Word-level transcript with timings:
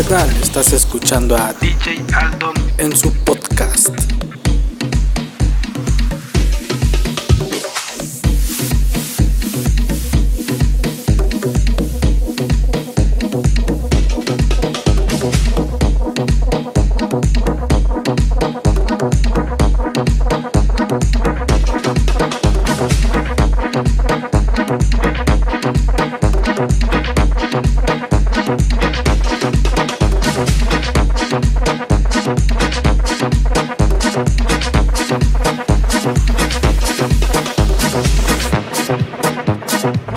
Estás 0.00 0.72
escuchando 0.72 1.36
a 1.36 1.52
DJ 1.52 2.02
Aldon 2.14 2.54
en 2.78 2.96
su 2.96 3.12
podcast. 3.16 3.90
Thank 39.80 40.09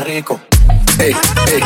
más 0.00 0.06
rico. 0.06 0.40
Hey, 0.98 1.12
hey, 1.46 1.60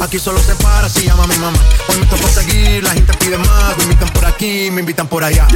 Aquí 0.00 0.18
solo 0.18 0.38
se 0.38 0.53
aquí 4.44 4.70
me 4.70 4.80
invitan 4.80 5.06
por 5.06 5.24
allá. 5.24 5.46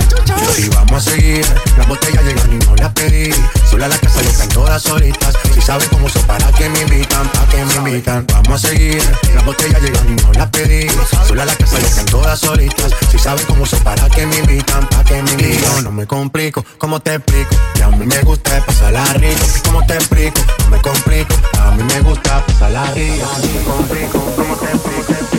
Y 0.56 0.69
vamos 0.69 1.06
a 1.06 1.10
seguir, 1.10 1.44
las 1.76 1.87
botellas 1.87 2.25
llegan 2.25 2.53
y 2.53 2.56
no 2.65 2.75
las 2.76 2.93
pedí. 2.93 3.31
Sola 3.71 3.88
la 3.88 3.99
casa 3.99 4.21
están 4.22 4.49
todas 4.49 4.82
solitas. 4.82 5.34
Si 5.54 5.60
sabes 5.60 5.88
cómo 5.88 6.09
son 6.09 6.22
para 6.22 6.50
que 6.53 6.69
me 6.71 6.81
invitan, 6.81 7.28
para 7.28 7.47
que 7.48 7.65
me 7.65 7.75
invitan. 7.75 8.27
Vamos 8.32 8.65
a 8.65 8.69
seguir, 8.69 9.03
las 9.34 9.44
botellas 9.44 9.82
llegan 9.82 10.09
y 10.09 10.22
no 10.22 10.32
las 10.32 10.48
pedí. 10.50 10.87
Sola 11.27 11.44
la 11.44 11.54
casa 11.54 11.78
están 11.78 12.06
todas 12.06 12.38
solitas. 12.41 12.93
Si 13.10 13.19
sabes 13.19 13.44
cómo 13.47 13.66
son 13.66 13.81
para 13.81 14.09
que 14.09 14.27
me 14.27 14.38
invitan, 14.38 14.87
para 14.88 15.04
que 15.04 15.22
me 15.22 15.31
invitan. 15.32 15.75
Yo 15.75 15.82
no 15.82 15.93
me 15.93 16.06
complico, 16.06 16.65
¿cómo 16.78 17.00
te 17.00 17.15
explico? 17.15 17.56
Que 17.75 17.82
a 17.82 17.88
mí 17.88 18.06
me 18.06 18.22
gusta 18.22 18.65
pasarla 18.65 19.04
rico. 19.15 19.44
¿Cómo 19.65 19.87
te 19.87 19.94
explico? 19.94 20.41
No 20.60 20.71
me 20.71 20.81
complico, 20.81 21.34
a 21.60 21.71
mí 21.72 21.82
me 21.82 22.00
gusta 22.00 22.44
pasarla 22.47 22.91
rico. 22.93 23.27
No 23.43 23.53
me 23.53 23.65
complico, 23.65 24.32
¿cómo 24.37 24.56
te 24.56 24.66
explico? 24.66 25.38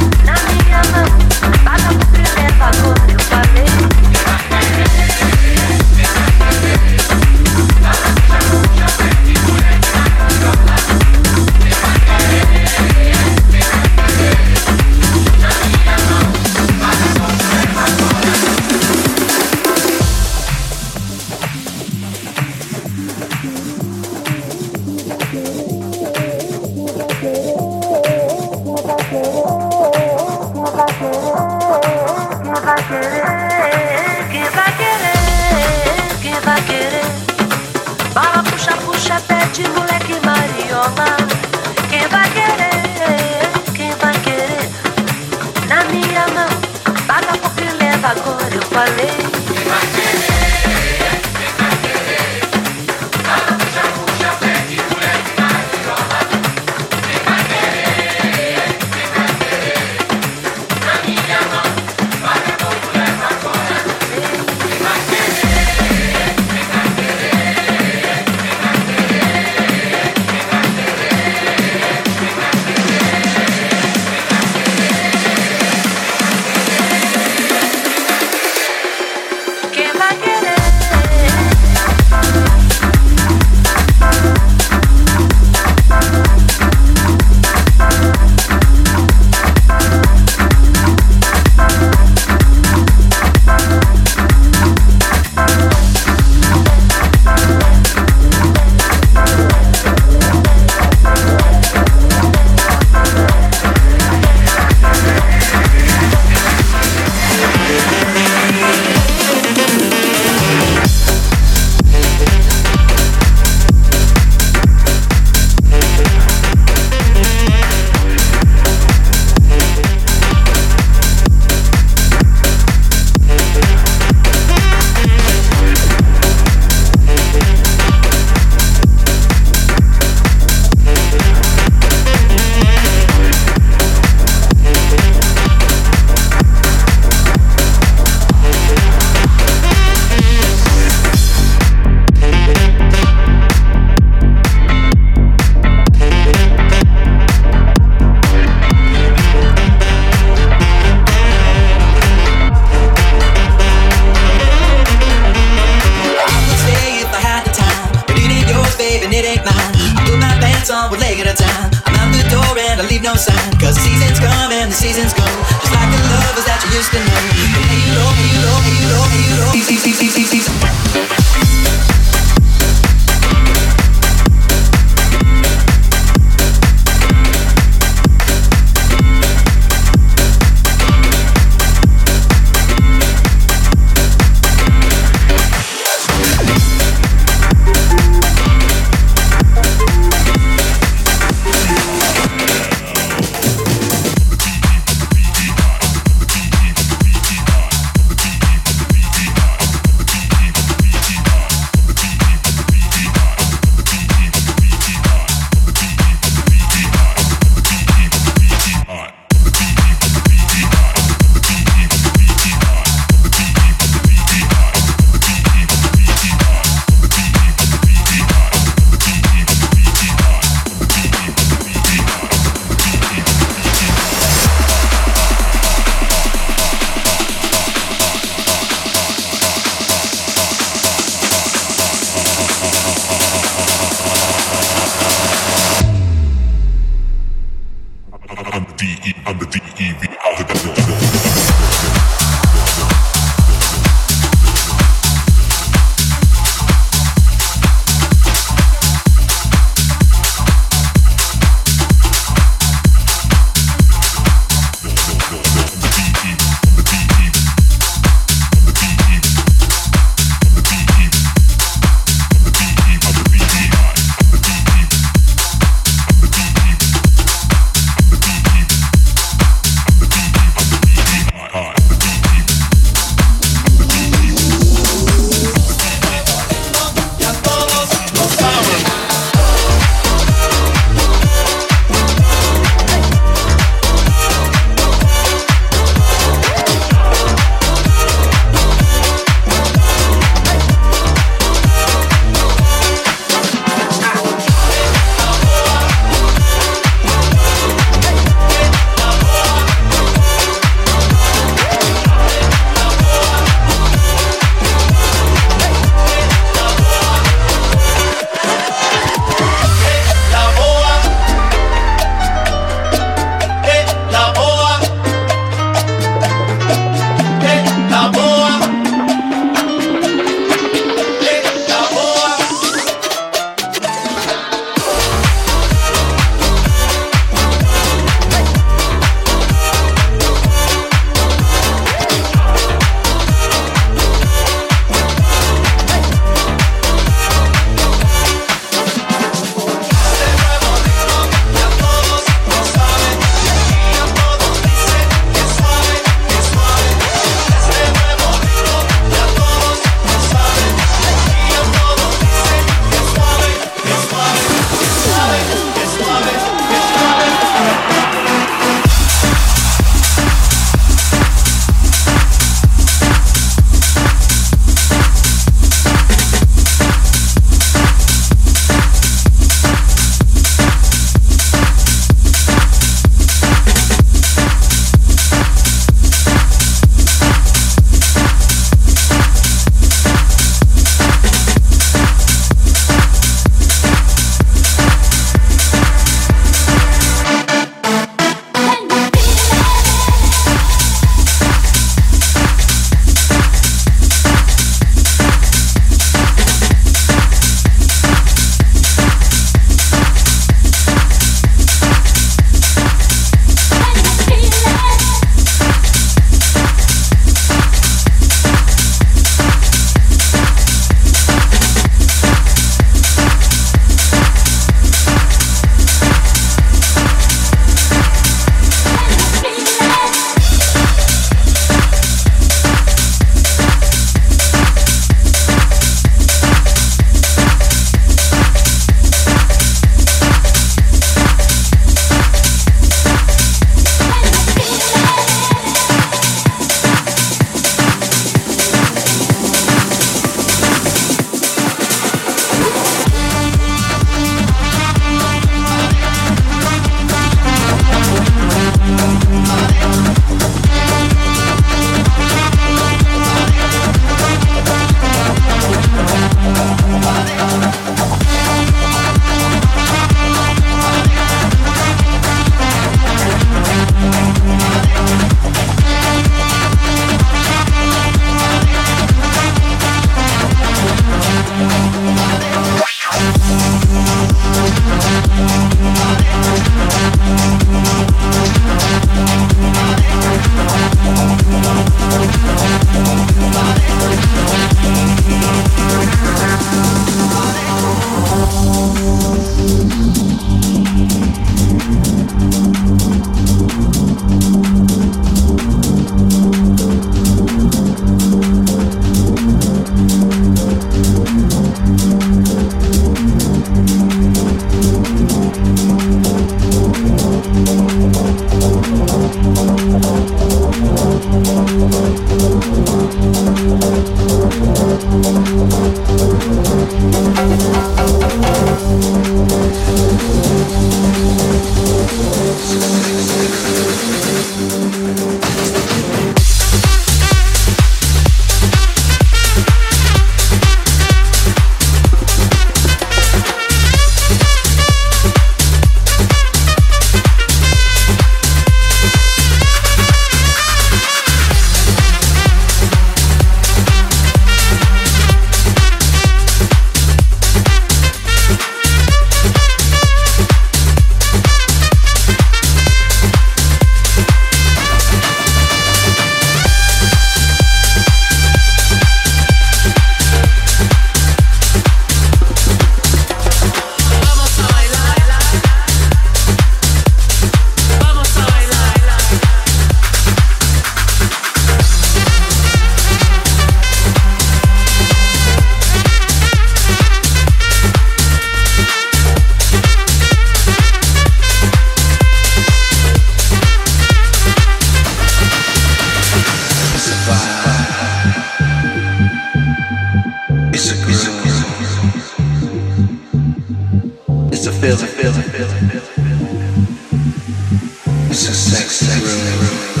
sex 598.91 599.95
room. 599.95 600.00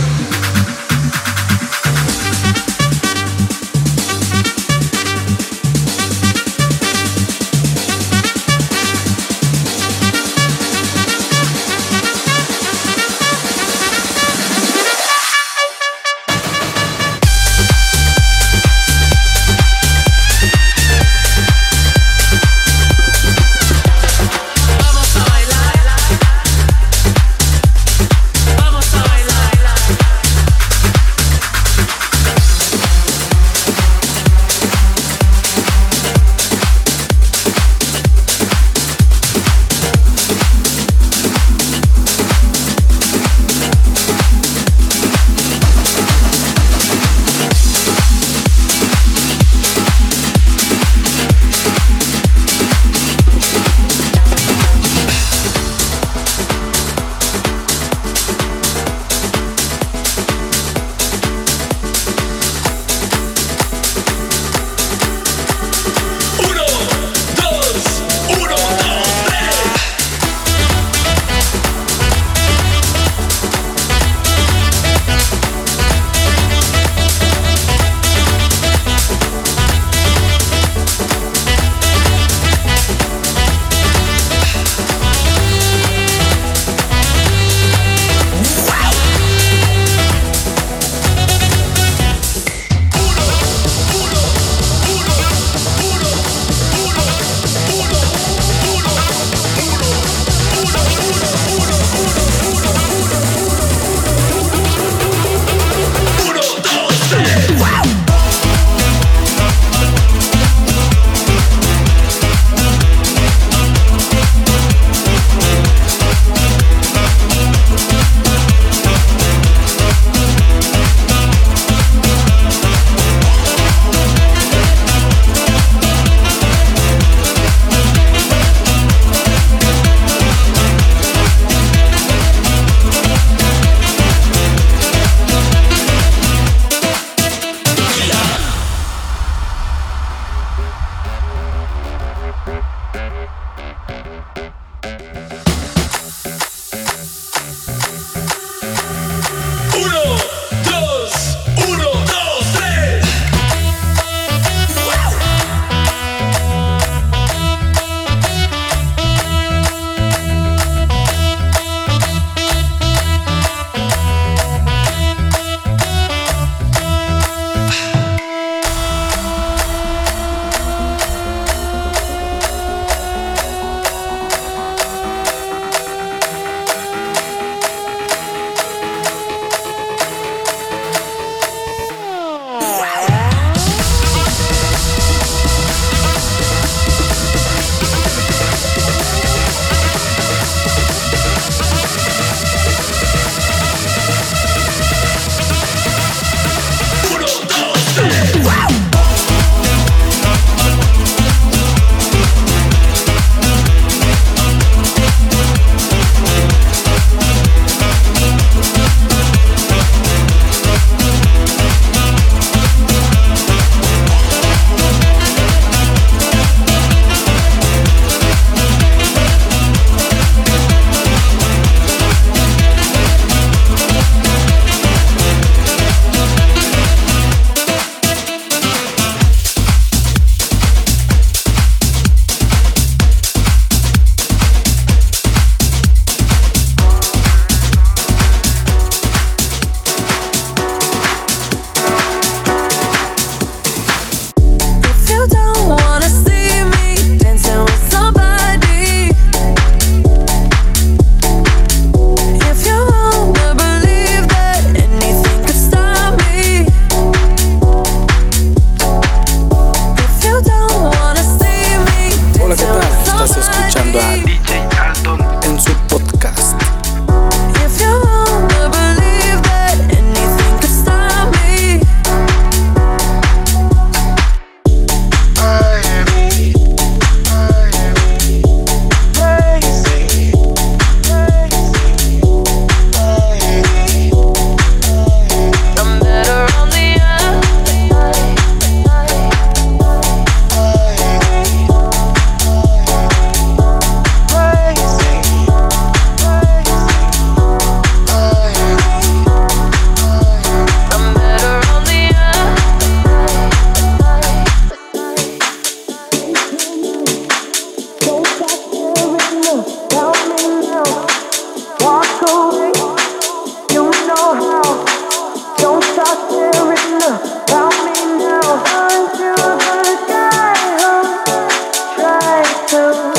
so 322.71 323.10